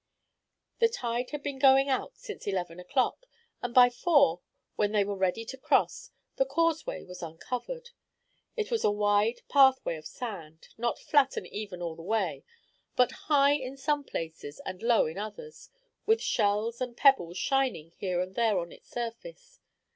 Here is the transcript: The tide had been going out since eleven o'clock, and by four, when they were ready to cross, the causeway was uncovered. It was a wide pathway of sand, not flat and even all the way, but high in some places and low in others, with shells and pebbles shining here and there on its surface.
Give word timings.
The 0.79 0.89
tide 0.89 1.29
had 1.29 1.43
been 1.43 1.59
going 1.59 1.87
out 1.87 2.17
since 2.17 2.47
eleven 2.47 2.79
o'clock, 2.79 3.27
and 3.61 3.71
by 3.71 3.91
four, 3.91 4.41
when 4.75 4.93
they 4.93 5.03
were 5.03 5.15
ready 5.15 5.45
to 5.45 5.57
cross, 5.59 6.09
the 6.37 6.43
causeway 6.45 7.03
was 7.03 7.21
uncovered. 7.21 7.91
It 8.57 8.71
was 8.71 8.83
a 8.83 8.89
wide 8.89 9.43
pathway 9.47 9.97
of 9.97 10.07
sand, 10.07 10.69
not 10.75 10.97
flat 10.97 11.37
and 11.37 11.45
even 11.45 11.83
all 11.83 11.95
the 11.95 12.01
way, 12.01 12.43
but 12.95 13.11
high 13.29 13.53
in 13.53 13.77
some 13.77 14.03
places 14.03 14.59
and 14.65 14.81
low 14.81 15.05
in 15.05 15.19
others, 15.19 15.69
with 16.07 16.19
shells 16.19 16.81
and 16.81 16.97
pebbles 16.97 17.37
shining 17.37 17.91
here 17.97 18.21
and 18.21 18.33
there 18.33 18.57
on 18.57 18.71
its 18.71 18.89
surface. 18.89 19.59